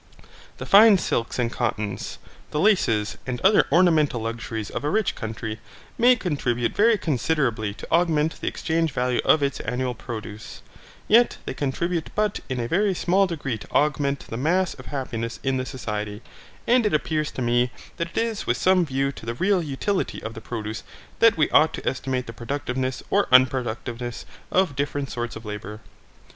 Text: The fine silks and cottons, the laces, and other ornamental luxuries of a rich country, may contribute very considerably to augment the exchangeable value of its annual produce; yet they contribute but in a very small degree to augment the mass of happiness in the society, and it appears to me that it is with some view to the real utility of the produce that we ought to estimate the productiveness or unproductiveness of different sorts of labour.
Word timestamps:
The 0.57 0.65
fine 0.65 0.97
silks 0.97 1.37
and 1.37 1.51
cottons, 1.51 2.17
the 2.49 2.59
laces, 2.59 3.19
and 3.27 3.39
other 3.41 3.67
ornamental 3.71 4.21
luxuries 4.23 4.71
of 4.71 4.83
a 4.83 4.89
rich 4.89 5.13
country, 5.13 5.59
may 5.95 6.15
contribute 6.15 6.75
very 6.75 6.97
considerably 6.97 7.75
to 7.75 7.91
augment 7.91 8.41
the 8.41 8.47
exchangeable 8.47 8.95
value 8.99 9.21
of 9.23 9.43
its 9.43 9.59
annual 9.59 9.93
produce; 9.93 10.63
yet 11.07 11.37
they 11.45 11.53
contribute 11.53 12.09
but 12.15 12.39
in 12.49 12.59
a 12.59 12.67
very 12.67 12.95
small 12.95 13.27
degree 13.27 13.59
to 13.59 13.69
augment 13.71 14.21
the 14.21 14.37
mass 14.37 14.73
of 14.73 14.87
happiness 14.87 15.39
in 15.43 15.57
the 15.57 15.67
society, 15.67 16.23
and 16.65 16.87
it 16.87 16.95
appears 16.95 17.29
to 17.33 17.43
me 17.43 17.69
that 17.97 18.09
it 18.17 18.17
is 18.17 18.47
with 18.47 18.57
some 18.57 18.83
view 18.83 19.11
to 19.11 19.27
the 19.27 19.35
real 19.35 19.61
utility 19.61 20.19
of 20.23 20.33
the 20.33 20.41
produce 20.41 20.81
that 21.19 21.37
we 21.37 21.47
ought 21.51 21.75
to 21.75 21.87
estimate 21.87 22.25
the 22.25 22.33
productiveness 22.33 23.03
or 23.11 23.27
unproductiveness 23.31 24.25
of 24.51 24.75
different 24.75 25.11
sorts 25.11 25.35
of 25.35 25.45
labour. 25.45 25.79